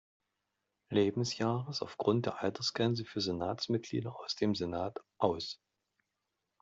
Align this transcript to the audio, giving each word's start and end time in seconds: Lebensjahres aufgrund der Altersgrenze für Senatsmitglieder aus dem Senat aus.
Lebensjahres 0.89 1.83
aufgrund 1.83 2.25
der 2.25 2.41
Altersgrenze 2.41 3.05
für 3.05 3.21
Senatsmitglieder 3.21 4.19
aus 4.19 4.35
dem 4.35 4.55
Senat 4.55 4.97
aus. 5.19 5.61